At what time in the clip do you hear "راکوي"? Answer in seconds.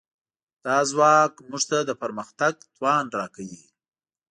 3.19-3.63